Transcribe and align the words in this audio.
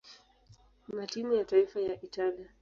na 0.87 1.07
timu 1.07 1.33
ya 1.33 1.45
taifa 1.45 1.79
ya 1.79 2.01
Italia. 2.01 2.49